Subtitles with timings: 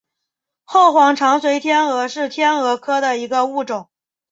[0.63, 3.87] 后黄长喙天蛾是天蛾科的一个物种。